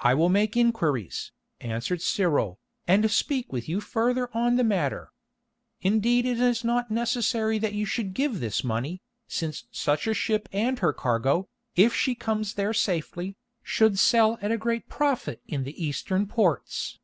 "I 0.00 0.12
will 0.12 0.28
make 0.28 0.58
inquiries," 0.58 1.32
answered 1.62 2.02
Cyril, 2.02 2.58
"and 2.86 3.10
speak 3.10 3.50
with 3.50 3.66
you 3.66 3.80
further 3.80 4.28
on 4.36 4.56
the 4.56 4.62
matter. 4.62 5.10
Indeed 5.80 6.26
it 6.26 6.38
is 6.38 6.64
not 6.64 6.90
necessary 6.90 7.56
that 7.56 7.72
you 7.72 7.86
should 7.86 8.12
give 8.12 8.40
this 8.40 8.62
money, 8.62 9.00
since 9.26 9.64
such 9.70 10.06
a 10.06 10.12
ship 10.12 10.50
and 10.52 10.78
her 10.80 10.92
cargo, 10.92 11.48
if 11.76 11.94
she 11.94 12.14
comes 12.14 12.52
there 12.56 12.74
safely, 12.74 13.38
should 13.62 13.98
sell 13.98 14.36
at 14.42 14.52
a 14.52 14.58
great 14.58 14.86
profit 14.90 15.40
in 15.48 15.64
the 15.64 15.82
Eastern 15.82 16.26
ports. 16.26 16.98